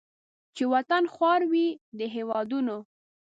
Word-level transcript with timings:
چې 0.55 0.63
وطن 0.73 1.03
خوار 1.13 1.41
وي 1.51 1.67
د 1.99 1.99
هیوادونو 2.15 2.77